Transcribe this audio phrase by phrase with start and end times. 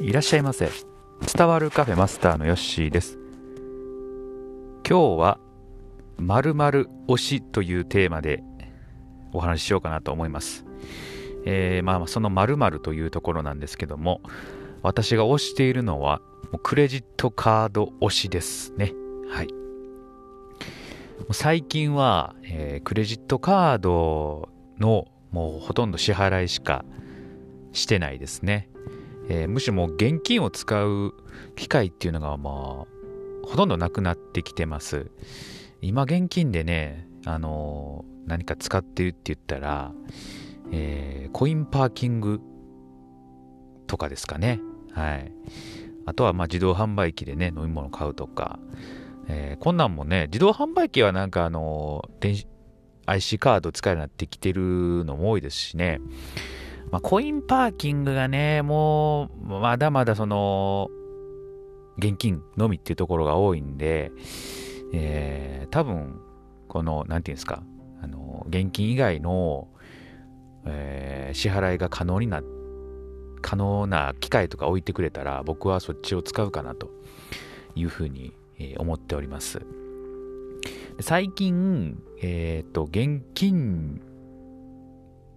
[0.00, 0.70] いらっしゃいませ。
[1.34, 3.18] 伝わるカフェマスターのヨッシーです。
[4.88, 5.38] 今日は
[6.18, 8.42] 〇〇推しというテーマで
[9.32, 10.64] お話ししようかなと思います。
[11.46, 14.20] えー、まあその〇〇というところなんですけども
[14.82, 16.20] 私が推しているのは
[16.62, 18.92] クレジットカード推しですね。
[19.28, 19.48] はい。
[21.32, 24.48] 最近は、えー、クレジットカード
[24.78, 26.84] のもうほとんど支払いしか
[27.72, 28.68] してないですね。
[29.28, 31.14] えー、むしろもう現金を使う
[31.56, 32.54] 機会っていうのがまあ
[33.46, 35.10] ほとんどなくなってきてます。
[35.80, 39.92] 今現金でね、あのー、何か使ってるって言ったら、
[40.72, 42.40] えー、コインパーキング
[43.86, 44.60] とかですかね。
[44.92, 45.32] はい。
[46.06, 48.58] あとはまあ自動販売機でね、飲み物買うとか、
[49.28, 52.46] えー、こんなんもね、自動販売機はなんかあの電子、
[53.06, 56.00] IC カード使えるようになってきてるのも多いですしね、
[56.94, 60.88] まあ、コインパーキングがね、もう、まだまだその、
[61.98, 64.12] 現金のみっていうところが多いんで、
[64.92, 66.20] えー、多分、
[66.68, 67.64] この、なんていうんですか、
[68.00, 69.68] あの、現金以外の、
[70.66, 72.42] えー、支払いが可能にな、
[73.42, 76.90] 可能な機械とか置いてくれたら、僕はそっちを使うかなと
[77.74, 79.60] いうふうにえー、思っております。
[81.00, 84.00] 最近、えっ、ー、と、現金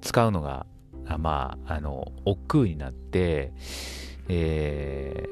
[0.00, 0.66] 使うのが、
[1.10, 3.52] あまあ、あの、億劫になって、
[4.28, 5.30] えー、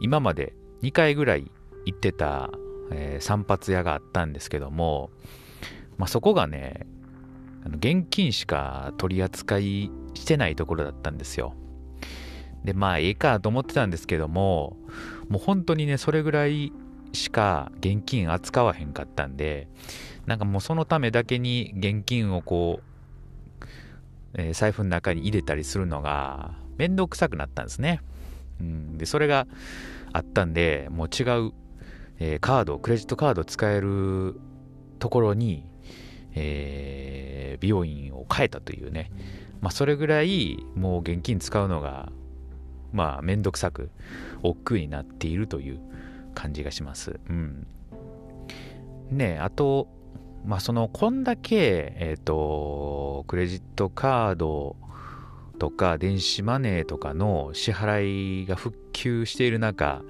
[0.00, 1.50] 今まで2回ぐらい
[1.86, 2.50] 行ってた、
[2.90, 5.10] えー、散髪屋があったんですけども、
[5.96, 6.86] まあ、そこがね、
[7.64, 11.54] あの現金しか取り扱いしてないところだったんですよ。
[12.64, 14.76] で、まあ、ええかと思ってたんですけども、
[15.28, 16.72] もう本当にね、それぐらい
[17.12, 19.68] しか現金扱わへんかったんで、
[20.26, 22.95] なんかもうそのためだけに現金をこう、
[24.36, 28.00] えー、財布の中に入れたりするのがめんどくさくなったんですね。
[28.60, 29.46] うん、で、それが
[30.12, 31.52] あったんで、もう違う、
[32.18, 34.38] えー、カード、クレジットカード使える
[34.98, 35.64] ところに、
[36.34, 39.10] えー、美容院を変えたというね、
[39.60, 42.12] まあ、それぐらいもう現金使うのが
[42.96, 43.90] まあ、めんどくさく、
[44.42, 45.80] 億劫になっているという
[46.34, 47.20] 感じがします。
[47.28, 47.66] うん。
[49.10, 49.88] ねあと、
[50.46, 54.76] まあ、その、こんだけ、えっ、ー、と、クレジットカード
[55.58, 60.02] とか電子マネーとかの支払いが復旧している中、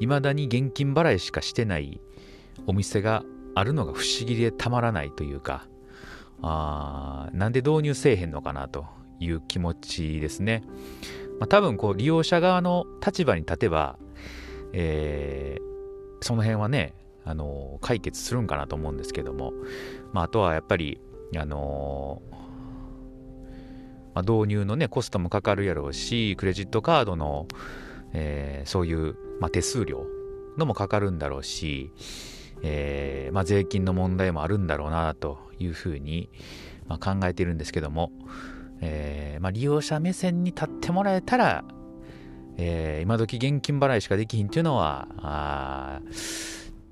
[0.00, 2.00] いまだに現金払いしかしてない
[2.66, 5.66] お店があるのが不思議でたまらないというか、
[6.42, 8.86] あなんで導入せえへんのかなと
[9.18, 10.62] いう気持ちですね。
[11.40, 13.98] まあ、多分こう利用者側の立場に立てば、
[14.72, 16.94] えー、その辺はね、
[17.28, 19.52] あの解決するんかなと思うんですけども、
[20.14, 20.98] まあ、あとはやっぱり、
[21.36, 22.22] あの
[24.14, 27.46] まあ、導入のねコストもかかるやろうしクレジットカードの、
[28.14, 30.06] えー、そういう、まあ、手数料
[30.56, 31.92] のもかかるんだろうし、
[32.62, 36.30] えーまあ、税金の問題もあるんだろうなというふうに、
[36.86, 38.10] まあ、考えているんですけども、
[38.80, 41.64] えー、まあ、利用者目線に立ってもらえたら、
[42.56, 46.00] えー、今時現金払いしかできひんっていうのは、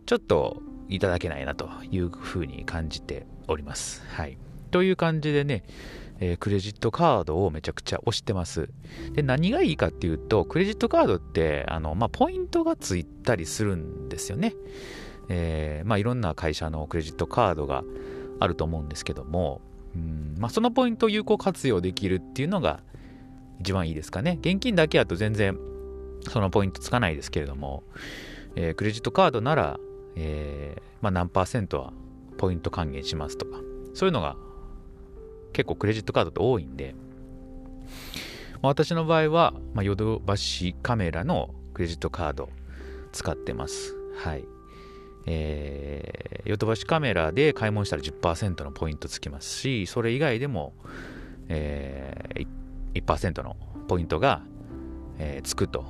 [0.07, 4.03] ちょっといただけないなというふうに感じております。
[4.09, 4.39] はい。
[4.71, 5.65] という感じでね、
[6.21, 8.71] えー、クレジットカードをめちゃくちゃ押してます。
[9.13, 14.55] で、何がいいかっていうと、クレジットカードって、あの、まあ、ポイントがついたりするんですよね。
[15.29, 17.85] えー、まあ、いろんな会社のクレジットカードが
[18.39, 19.61] あると思うんですけども、
[19.95, 22.81] うんまあ、そのポイントを有効活用できるっていうのが
[23.61, 24.39] 一番いいですかね。
[24.41, 25.59] 現金だけだと全然
[26.29, 27.83] そのポイントつかないですけれども、
[28.57, 29.79] えー、クレジットカードなら、
[30.17, 31.93] えー、まあ、何パーセントは
[32.39, 33.61] ポイント還元しますとか、
[33.95, 34.37] そういうのが
[35.53, 36.95] 結構クレジットカードって多いんで、
[38.55, 42.49] まあ、私の場合は、まあ、ヨドバシカメラのクレジットカード
[43.13, 43.95] 使ってます。
[44.17, 44.45] はい。
[45.29, 50.75] えー、ヨドバシカメラで買い物したら10%のポイントつきますし、それ以外でも、
[51.49, 53.57] えー、1%の
[53.89, 54.43] ポイントが、
[55.19, 55.85] えー、つくと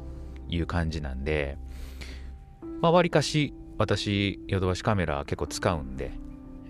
[0.48, 1.58] いう感じなんで、
[2.80, 6.12] まあ、割かし私、ヨドバシカメラ結構使うんで、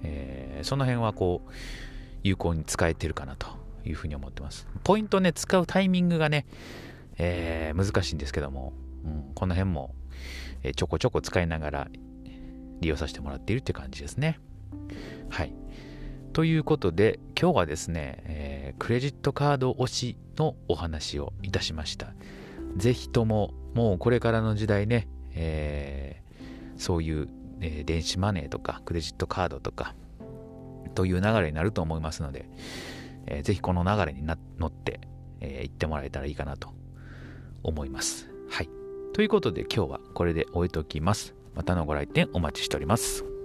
[0.03, 1.51] えー、その辺はこう、
[2.23, 3.47] 有効に使えてるかなと
[3.85, 4.67] いうふうに思ってます。
[4.85, 6.47] ポイントね、使うタイミングがね、
[7.19, 8.73] えー、難しいんですけども、
[9.05, 9.95] うん、この辺も、
[10.75, 11.89] ちょこちょこ使いながら
[12.81, 14.41] 利用させてもらっているって感じですね。
[15.29, 15.53] はい。
[16.33, 22.13] ということで、今日はですね、えー、クレジットカード推しのお話をいたしました。
[22.77, 26.26] ぜひとも、もうこれからの時代ね、えー、
[26.77, 27.29] そういう、
[27.61, 29.95] え、電子マネーとかクレジットカードとか、
[30.95, 32.49] という流れになると思いますので、
[33.27, 35.01] えー、ぜひこの流れに乗って、
[35.41, 36.71] えー、行ってもらえたらいいかなと
[37.63, 38.29] 思います。
[38.49, 38.71] はい。
[39.13, 41.35] ということで今日はこれで終えておきます。
[41.55, 43.36] またのご来店お待ちしております。